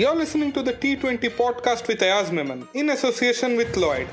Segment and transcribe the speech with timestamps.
[0.00, 4.08] You're listening to the T20 podcast with Ayaz Memon in association with Lloyd.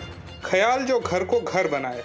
[0.45, 2.01] ख्याल जो घर को घर बनाए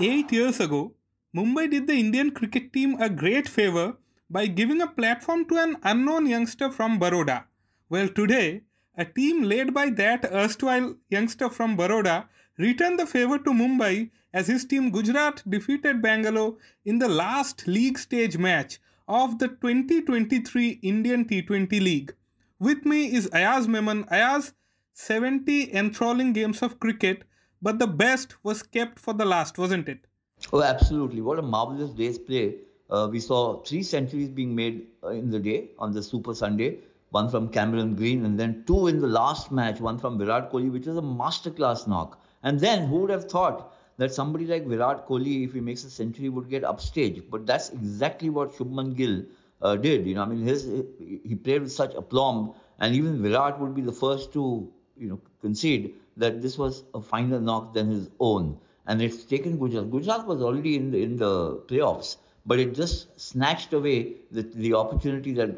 [0.00, 0.94] Eight years ago,
[1.36, 3.96] Mumbai did the Indian cricket team a great favor
[4.28, 7.44] by giving a platform to an unknown youngster from Baroda.
[7.88, 8.62] Well, today,
[8.96, 12.28] a team led by that erstwhile youngster from Baroda
[12.58, 16.55] returned the favor to Mumbai as his team Gujarat defeated Bangalore
[16.85, 22.13] in the last league stage match of the 2023 Indian T20 League.
[22.59, 24.05] With me is Ayaz Memon.
[24.11, 24.53] Ayaz,
[24.93, 27.23] 70 enthralling games of cricket
[27.61, 30.05] but the best was kept for the last, wasn't it?
[30.53, 31.21] Oh, absolutely.
[31.21, 32.57] What a marvelous day's play.
[32.89, 36.77] Uh, we saw three centuries being made uh, in the day on the Super Sunday.
[37.09, 40.71] One from Cameron Green, and then two in the last match, one from Virat Kohli,
[40.71, 42.21] which was a masterclass knock.
[42.43, 45.89] And then who would have thought that somebody like Virat Kohli, if he makes a
[45.89, 47.23] century, would get upstage?
[47.29, 49.23] But that's exactly what Shubman Gill
[49.61, 50.05] uh, did.
[50.05, 50.63] You know, I mean, his
[50.99, 55.19] he played with such aplomb, and even Virat would be the first to you know
[55.41, 58.57] concede that this was a finer knock than his own.
[58.87, 59.91] And it's taken Gujarat.
[59.91, 64.73] Gujarat was already in the, in the playoffs, but it just snatched away the, the
[64.73, 65.49] opportunity that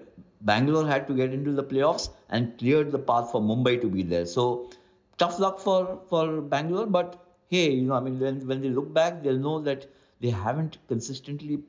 [0.41, 4.03] Bangalore had to get into the playoffs and cleared the path for Mumbai to be
[4.03, 4.25] there.
[4.25, 4.69] So
[5.17, 8.93] tough luck for, for Bangalore, but hey, you know, I mean, when, when they look
[8.93, 9.87] back, they'll know that
[10.21, 11.59] they haven't consistently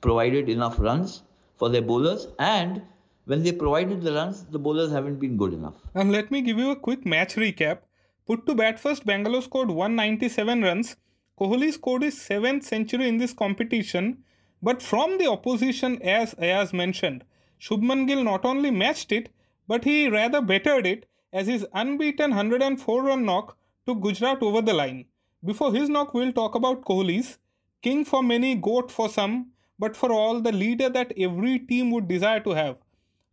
[0.00, 1.22] provided enough runs
[1.56, 2.82] for their bowlers and
[3.28, 5.74] when they provided the runs, the bowlers haven't been good enough.
[5.94, 7.80] And let me give you a quick match recap.
[8.26, 10.96] Put to bat first, Bangalore scored 197 runs.
[11.38, 14.24] Kohli scored his seventh century in this competition.
[14.62, 17.22] But from the opposition, as Ayaz mentioned,
[17.60, 19.28] Shubman Gill not only matched it,
[19.66, 23.58] but he rather bettered it as his unbeaten 104 run knock
[23.88, 25.06] took Gujarat over the line.
[25.42, 27.38] Before his knock, we'll talk about Kohli's.
[27.80, 32.06] King for many, goat for some, but for all, the leader that every team would
[32.06, 32.76] desire to have.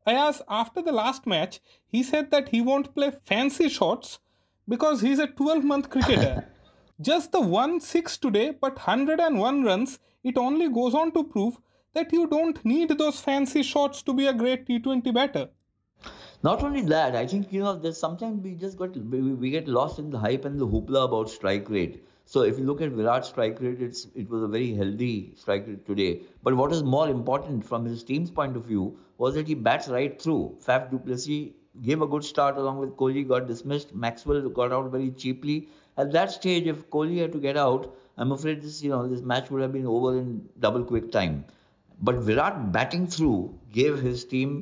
[0.07, 4.19] Ayaz, after the last match, he said that he won't play fancy shots
[4.69, 6.47] because he's a 12 month cricketer.
[7.01, 11.57] Just the 1 6 today, but 101 runs, it only goes on to prove
[11.93, 15.49] that you don't need those fancy shots to be a great T20 batter.
[16.45, 19.97] Not only that, I think you know there's sometimes we just got we get lost
[19.97, 22.03] in the hype and the hoopla about strike rate.
[22.33, 25.65] So if you look at Virat's strike rate, it's it was a very healthy strike
[25.67, 26.11] rate today.
[26.43, 28.83] But what is more important from his team's point of view
[29.17, 30.57] was that he bats right through.
[30.67, 31.49] Faf du Plessis
[31.87, 33.95] gave a good start along with Kohli, got dismissed.
[34.05, 35.57] Maxwell got out very cheaply.
[35.97, 39.25] At that stage, if Kohli had to get out, I'm afraid this you know this
[39.33, 40.31] match would have been over in
[40.67, 41.43] double quick time.
[42.01, 44.55] But Virat batting through gave his team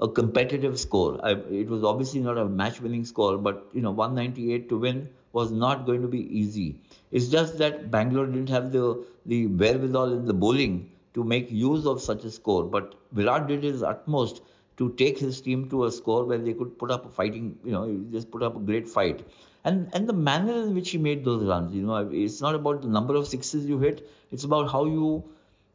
[0.00, 1.20] a competitive score.
[1.22, 5.50] I, it was obviously not a match-winning score, but you know 198 to win was
[5.50, 6.76] not going to be easy.
[7.10, 11.86] It's just that Bangalore didn't have the the wherewithal in the bowling to make use
[11.86, 12.64] of such a score.
[12.64, 14.42] But Virat did his utmost
[14.76, 17.72] to take his team to a score where they could put up a fighting, you
[17.72, 19.24] know, just put up a great fight.
[19.64, 22.82] And and the manner in which he made those runs, you know, it's not about
[22.82, 25.24] the number of sixes you hit, it's about how you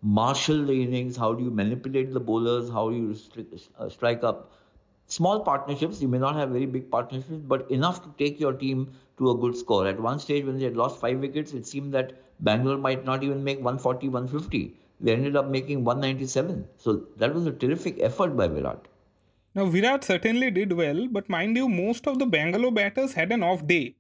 [0.02, 3.16] marshal the innings, how do you manipulate the bowlers, how do you
[3.78, 4.52] uh, strike up
[5.10, 6.02] small partnerships.
[6.02, 9.36] You may not have very big partnerships, but enough to take your team to a
[9.36, 9.88] good score.
[9.88, 13.24] At one stage, when they had lost five wickets, it seemed that Bangalore might not
[13.24, 14.76] even make 140, 150.
[15.02, 16.68] They ended up making 197.
[16.78, 18.88] So that was a terrific effort by Virat.
[19.56, 23.44] Now, Virat certainly did well, but mind you, most of the Bangalore batters had an
[23.44, 23.96] off day.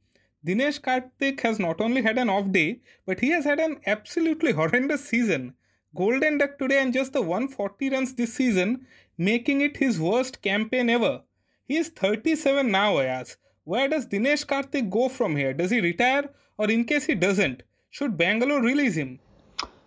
[0.46, 4.54] Dinesh Karthik has not only had an off day, but he has had an absolutely
[4.54, 5.56] horrendous season.
[5.96, 8.86] Golden Duck today and just the 140 runs this season,
[9.18, 11.24] making it his worst campaign ever.
[11.68, 13.38] He is 37 now, Ayaz.
[13.64, 15.52] Where does Dinesh Karthik go from here?
[15.52, 16.30] Does he retire?
[16.60, 19.20] Or in case he doesn't, should Bangalore release him?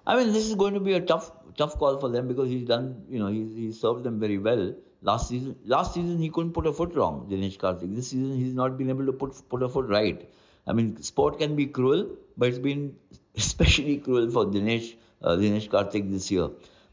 [0.05, 2.67] I mean, this is going to be a tough, tough call for them because he's
[2.67, 4.75] done, you know, he's, he's served them very well.
[5.03, 7.95] Last season, last season he couldn't put a foot wrong, Dinesh Karthik.
[7.95, 10.29] This season he's not been able to put put a foot right.
[10.67, 12.97] I mean, sport can be cruel, but it's been
[13.37, 16.51] especially cruel for Dinesh uh, Dinesh Karthik this year.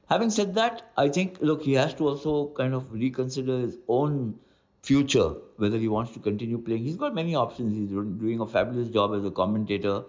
[0.09, 4.39] Having said that, I think look he has to also kind of reconsider his own
[4.81, 6.83] future, whether he wants to continue playing.
[6.83, 7.75] He's got many options.
[7.75, 10.03] He's doing a fabulous job as a commentator.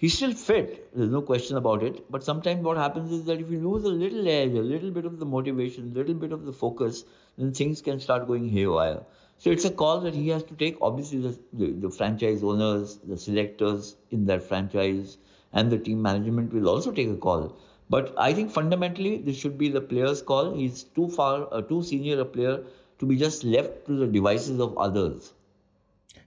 [0.00, 2.10] He's still fit, there's no question about it.
[2.10, 5.04] But sometimes what happens is that if you lose a little edge, a little bit
[5.04, 7.04] of the motivation, a little bit of the focus,
[7.36, 9.02] then things can start going haywire.
[9.36, 10.78] So it's a call that he has to take.
[10.80, 15.18] Obviously, the, the, the, franchise owners, the selectors in that franchise,
[15.52, 17.56] and the team management will also take a call.
[17.88, 20.54] But I think fundamentally, this should be the player's call.
[20.54, 22.62] He's too far, uh, too senior a player
[23.00, 25.32] to be just left to the devices of others.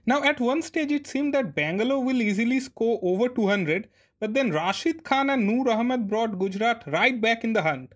[0.06, 3.88] Now, at one stage, it seemed that Bangalore will easily score over 200,
[4.20, 7.94] but then Rashid Khan and Noor Ahmed brought Gujarat right back in the hunt.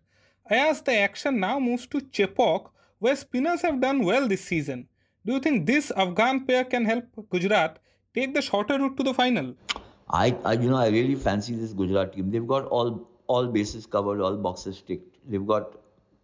[0.50, 4.88] I as the action now moves to Chepauk, where spinners have done well this season.
[5.26, 7.78] Do you think this Afghan pair can help Gujarat
[8.14, 9.54] take the shorter route to the final?
[10.10, 12.30] I, I you know, I really fancy this Gujarat team.
[12.30, 15.16] They've got all all bases covered, all boxes ticked.
[15.30, 15.74] They've got,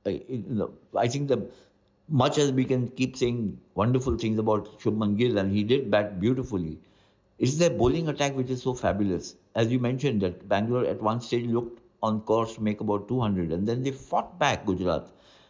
[0.07, 1.51] uh, you know, I think the
[2.09, 6.21] much as we can keep saying wonderful things about Shubman Gill, and he did bat
[6.21, 6.79] beautifully,
[7.39, 9.37] it's their bowling attack which is so fabulous.
[9.55, 13.53] As you mentioned, that Bangalore at one stage looked on course to make about 200,
[13.53, 15.09] and then they fought back Gujarat,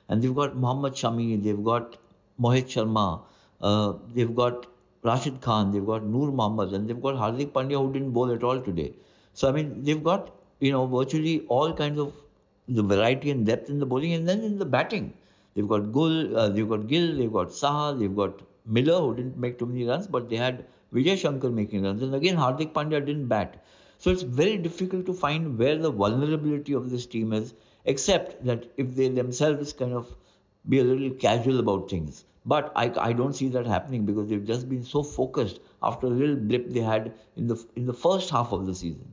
[0.09, 1.97] and they've got Mohammad Shami, they've got
[2.41, 3.23] Mohit Sharma,
[3.61, 4.67] uh, they've got
[5.05, 8.43] Rashid Khan, they've got Noor Mohammad, and they've got Hardik Pandya who didn't bowl at
[8.43, 8.93] all today.
[9.35, 10.31] So I mean, they've got
[10.61, 12.13] you know virtually all kinds of
[12.69, 15.13] the variety and depth in the bowling, and then in the batting,
[15.55, 19.37] they've got Gul, uh, they've got Gill, they've got Saha, they've got Miller who didn't
[19.37, 20.65] make too many runs, but they had
[20.95, 23.63] Vijay Shankar making runs, and again Hardik Pandya didn't bat.
[23.99, 27.53] So it's very difficult to find where the vulnerability of this team is,
[27.85, 30.15] except that if they themselves kind of
[30.69, 32.25] be a little casual about things.
[32.47, 36.11] But I, I don't see that happening because they've just been so focused after a
[36.11, 39.13] little blip they had in the in the first half of the season.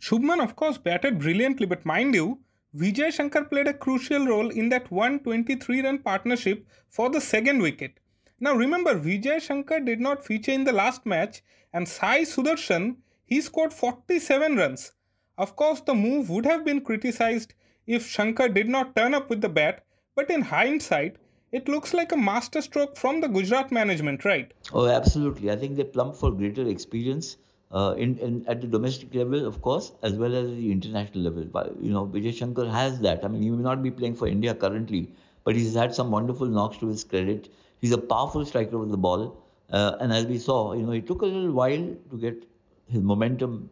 [0.00, 2.40] Shubman, of course, batted brilliantly, but mind you,
[2.76, 8.00] Vijay Shankar played a crucial role in that 123 run partnership for the second wicket.
[8.38, 11.42] Now remember, Vijay Shankar did not feature in the last match,
[11.72, 14.92] and Sai Sudarshan he scored 47 runs.
[15.38, 17.54] Of course, the move would have been criticized
[17.86, 19.84] if Shankar did not turn up with the bat,
[20.14, 21.16] but in hindsight,
[21.52, 24.52] it looks like a masterstroke from the Gujarat management, right?
[24.72, 25.50] Oh, absolutely.
[25.50, 27.36] I think they plumb for greater experience
[27.72, 31.44] uh, in, in at the domestic level, of course, as well as the international level.
[31.44, 33.24] But, you know, Vijay Shankar has that.
[33.24, 35.12] I mean, he may not be playing for India currently,
[35.44, 37.48] but he's had some wonderful knocks to his credit.
[37.80, 39.42] He's a powerful striker with the ball.
[39.70, 42.44] Uh, and as we saw, you know, it took a little while to get
[42.88, 43.70] his momentum,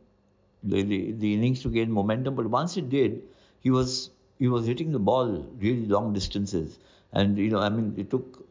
[0.63, 2.35] the, the, the innings to gain momentum.
[2.35, 3.23] But once it did,
[3.61, 6.79] he was he was hitting the ball really long distances.
[7.15, 8.45] And you know, I mean, it took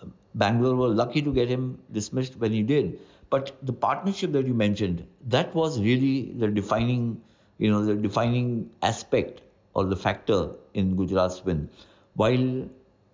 [0.00, 2.98] uh, Bangalore were lucky to get him dismissed when he did.
[3.28, 7.20] But the partnership that you mentioned, that was really the defining,
[7.58, 9.40] you know, the defining aspect
[9.74, 11.68] or the factor in Gujarat's win.
[12.14, 12.68] While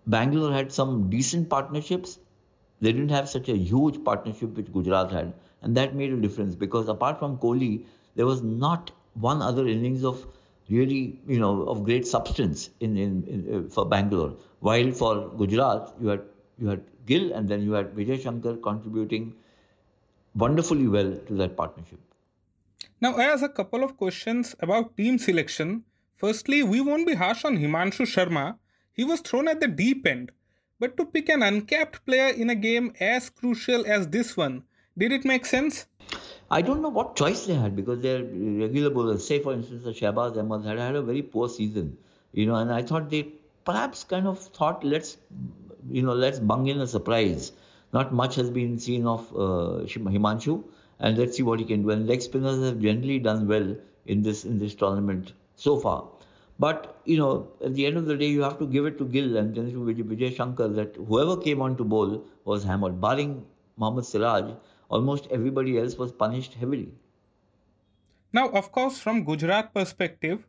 [0.06, 2.18] Bangalore had some decent partnerships,
[2.80, 5.34] they didn't have such a huge partnership which Gujarat had.
[5.62, 7.84] And that made a difference because apart from Kohli,
[8.16, 10.26] there was not one other innings of
[10.68, 14.36] really, you know, of great substance in, in, in uh, for Bangalore.
[14.60, 16.22] While for Gujarat, you had
[16.58, 19.34] you had Gill and then you had Vijay Shankar contributing
[20.34, 22.00] wonderfully well to that partnership.
[23.00, 25.84] Now, as a couple of questions about team selection.
[26.16, 28.58] Firstly, we won't be harsh on Himanshu Sharma.
[28.92, 30.32] He was thrown at the deep end.
[30.80, 34.64] But to pick an uncapped player in a game as crucial as this one,
[34.96, 35.86] did it make sense?
[36.50, 39.92] I don't know what choice they had because their regular bowlers, say for instance, the
[39.92, 41.98] Shahbaz Ahmed had had a very poor season,
[42.32, 43.32] you know, and I thought they
[43.64, 45.18] perhaps kind of thought let's,
[45.90, 47.52] you know, let's bung in a surprise.
[47.92, 50.64] Not much has been seen of uh, Himanshu,
[50.98, 51.90] and let's see what he can do.
[51.90, 56.06] And leg spinners have generally done well in this in this tournament so far.
[56.58, 59.04] But you know, at the end of the day, you have to give it to
[59.04, 63.44] Gill and then to Vijay Shankar that whoever came on to bowl was hammered, barring
[63.76, 64.52] Mohammad Siraj
[64.88, 66.92] almost everybody else was punished heavily.
[68.32, 70.44] Now, of course, from Gujarat perspective,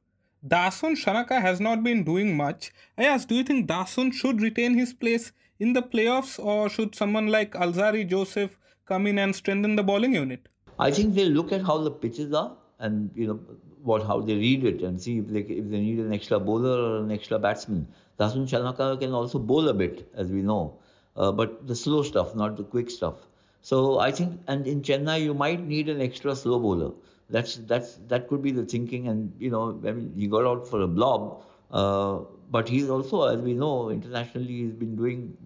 [0.45, 2.71] Dasun Shanaka has not been doing much.
[2.97, 7.27] Ayaz, do you think Dasun should retain his place in the playoffs or should someone
[7.27, 10.47] like Alzarri Joseph come in and strengthen the bowling unit?
[10.77, 13.39] I think they look at how the pitches are and you know
[13.83, 16.77] what how they read it and see if they if they need an extra bowler
[16.83, 17.87] or an extra batsman.
[18.19, 20.79] Dasun Shanaka can also bowl a bit, as we know,
[21.15, 23.15] uh, but the slow stuff, not the quick stuff.
[23.61, 26.91] So I think, and in Chennai, you might need an extra slow bowler.
[27.29, 29.07] That's that's that could be the thinking.
[29.07, 33.23] And you know, I mean, he got out for a blob, uh, but he's also,
[33.23, 35.37] as we know, internationally, he's been doing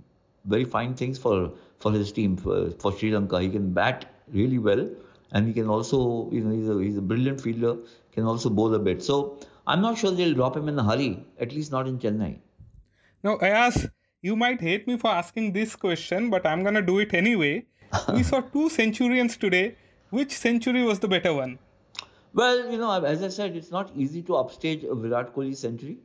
[0.45, 3.41] very fine things for for his team for, for Sri Lanka.
[3.41, 4.89] He can bat really well,
[5.31, 7.77] and he can also, you know, he's a he's a brilliant fielder.
[8.11, 9.03] Can also bowl a bit.
[9.03, 11.25] So I'm not sure they'll drop him in a hurry.
[11.39, 12.37] At least not in Chennai.
[13.23, 13.87] Now, Ayaz,
[14.21, 17.65] you might hate me for asking this question, but I'm gonna do it anyway
[18.13, 19.75] we saw two centurions today.
[20.09, 21.59] Which century was the better one?
[22.33, 25.97] Well, you know, as I said, it's not easy to upstage a Virat Kohli century.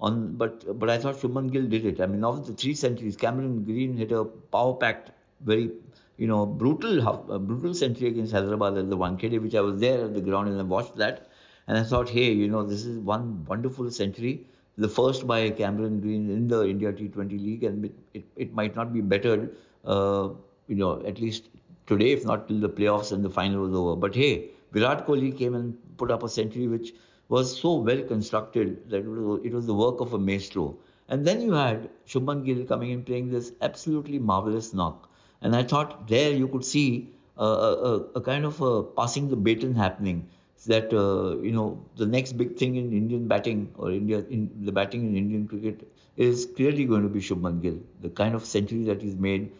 [0.00, 2.00] On, but but I thought Shubman Gill did it.
[2.00, 5.10] I mean, of the three centuries, Cameron Green hit a power-packed,
[5.40, 5.70] very
[6.16, 7.00] you know brutal
[7.38, 10.58] brutal century against Hyderabad at the Wankhede, which I was there at the ground and
[10.60, 11.28] I watched that,
[11.68, 14.46] and I thought, hey, you know, this is one wonderful century,
[14.76, 18.74] the first by Cameron Green in the India T20 League, and it, it, it might
[18.74, 19.56] not be bettered.
[19.84, 20.30] Uh,
[20.68, 21.48] you know, at least
[21.86, 23.96] today, if not till the playoffs and the final was over.
[23.96, 26.92] But hey, Virat Kohli came and put up a century which
[27.28, 28.98] was so well constructed that
[29.44, 30.76] it was, the work of a maestro.
[31.08, 35.08] And then you had Shubman Gill coming in playing this absolutely marvelous knock.
[35.42, 39.36] And I thought there you could see a, a, a kind of a passing the
[39.36, 40.28] baton happening.
[40.66, 44.72] That uh, you know the next big thing in Indian batting or India in the
[44.72, 47.80] batting in Indian cricket is clearly going to be Shubman Gill.
[48.00, 49.52] The kind of century that he's made,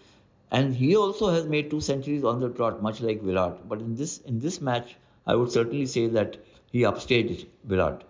[0.57, 3.69] and he also has made two centuries on the trot, much like Virat.
[3.69, 4.97] But in this in this match,
[5.27, 6.37] I would certainly say that
[6.73, 8.05] he upstaged Virat.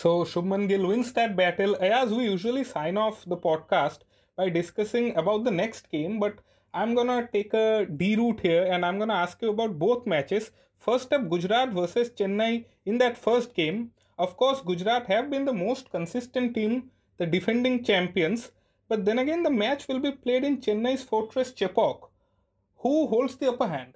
[0.00, 1.76] So Shubman Gill wins that battle.
[1.96, 6.40] As we usually sign off the podcast by discussing about the next game, but
[6.82, 10.50] I'm gonna take a D route here and I'm gonna ask you about both matches.
[10.78, 13.92] First up, Gujarat versus Chennai in that first game.
[14.18, 18.50] Of course, Gujarat have been the most consistent team, the defending champions.
[18.88, 22.08] But then again, the match will be played in Chennai's fortress Chepauk.
[22.78, 23.94] Who holds the upper hand?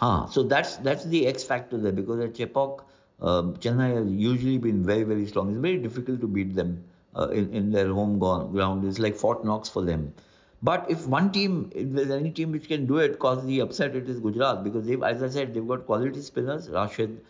[0.00, 2.84] Ah, so that's that's the X factor there because at Chepauk,
[3.20, 5.50] um, Chennai has usually been very, very strong.
[5.50, 6.84] It's very difficult to beat them
[7.16, 8.86] uh, in, in their home ground.
[8.86, 10.14] It's like Fort Knox for them.
[10.62, 13.94] But if one team, if there's any team which can do it, cause the upset,
[13.94, 17.20] it is Gujarat because they've, as I said, they've got quality spinners, Rashid,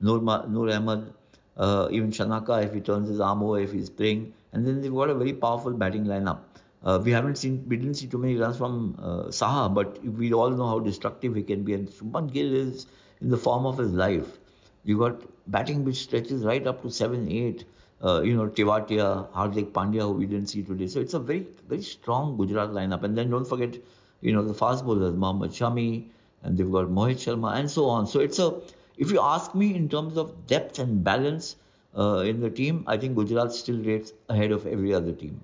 [0.00, 1.12] Noor, Noor Ahmed,
[1.56, 4.94] uh, even Shanaka if he turns his arm over, if he's playing, and then they've
[4.94, 6.38] got a very powerful batting lineup.
[6.84, 10.32] Uh, we haven't seen, we didn't see too many runs from uh, Saha, but we
[10.32, 11.74] all know how destructive he can be.
[11.74, 12.86] And Shubman Gill is
[13.20, 14.38] in the form of his life.
[14.84, 17.64] You got batting which stretches right up to 7 8.
[18.04, 20.86] Uh, you know, Tewatia, Hardik Pandya, who we didn't see today.
[20.86, 23.02] So it's a very, very strong Gujarat lineup.
[23.04, 23.74] And then don't forget,
[24.20, 26.04] you know, the fast bowlers, Mohammad Shami,
[26.42, 28.06] and they've got Mohit Sharma, and so on.
[28.06, 28.60] So it's a,
[28.98, 31.56] if you ask me in terms of depth and balance
[31.96, 35.40] uh, in the team, I think Gujarat still rates ahead of every other team.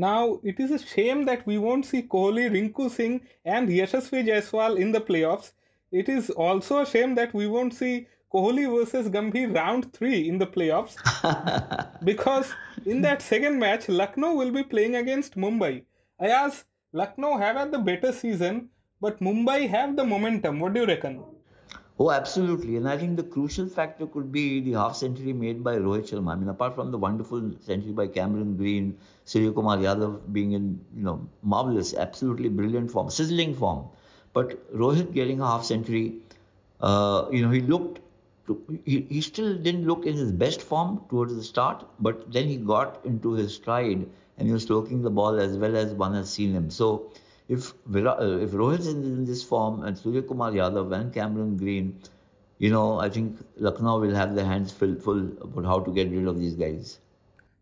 [0.00, 4.78] Now, it is a shame that we won't see Kohli, Rinku Singh, and Yashasvi Jaiswal
[4.78, 5.50] in the playoffs.
[5.90, 10.38] It is also a shame that we won't see Kohli versus Gambhir round three in
[10.38, 10.94] the playoffs.
[12.04, 12.54] because
[12.86, 15.82] in that second match, Lucknow will be playing against Mumbai.
[16.20, 18.68] Ayaz, Lucknow have had the better season,
[19.00, 20.60] but Mumbai have the momentum.
[20.60, 21.24] What do you reckon?
[22.00, 22.76] Oh, absolutely.
[22.76, 26.32] And I think the crucial factor could be the half century made by Rohit Sharma.
[26.32, 31.02] I mean, apart from the wonderful century by Cameron Green, Suryakumar Yadav being in, you
[31.02, 33.86] know, marvelous, absolutely brilliant form, sizzling form.
[34.32, 36.18] But Rohit getting a half century,
[36.80, 38.00] uh, you know, he looked
[38.84, 42.56] he, he still didn't look in his best form towards the start, but then he
[42.56, 46.30] got into his stride and he was stroking the ball as well as one has
[46.30, 46.70] seen him.
[46.70, 47.10] So
[47.48, 51.98] if uh, if Rohit is in this form and Suryakumar Yadav and Cameron Green,
[52.58, 56.10] you know, I think Lucknow will have their hands full, full about how to get
[56.10, 56.98] rid of these guys.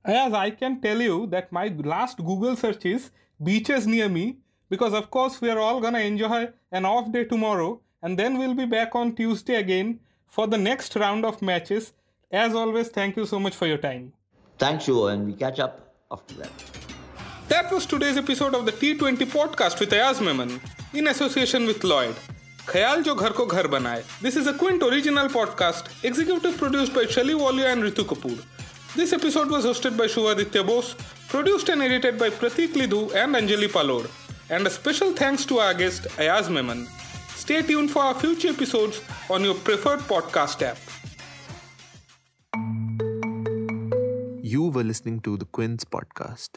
[0.04, 3.10] As I can tell you that my last Google search is
[3.42, 4.38] beaches near me
[4.68, 8.54] because of course we are all gonna enjoy an off day tomorrow and then we'll
[8.54, 11.92] be back on Tuesday again for the next round of matches.
[12.30, 14.12] As always, thank you so much for your time.
[14.58, 16.85] Thanks, you, and we catch up after that.
[17.48, 20.60] That was today's episode of the T20 podcast with Ayaz Memon
[20.92, 22.16] in association with Lloyd.
[22.66, 24.02] Khayal Jo Ghar Ko Ghar Banaye.
[24.20, 28.44] This is a Quint original podcast, executive produced by Shelly Walia and Ritu Kapoor.
[28.96, 30.96] This episode was hosted by Shuvaditya Bose,
[31.28, 34.10] produced and edited by Pratik Lidhu and Anjali Palod.
[34.50, 36.88] And a special thanks to our guest, Ayaz Memon.
[37.36, 39.00] Stay tuned for our future episodes
[39.30, 40.78] on your preferred podcast app.
[44.42, 46.56] You were listening to the Quint's podcast.